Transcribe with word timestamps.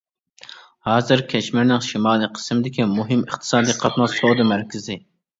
ھازىر 0.87 1.21
كەشمىرنىڭ 1.33 1.83
شىمالىي 1.87 2.29
قىسمىدىكى 2.37 2.87
مۇھىم 2.93 3.21
ئىقتىسادىي، 3.27 3.77
قاتناش، 3.83 4.15
سودا 4.23 4.47
مەركىزى. 4.53 4.97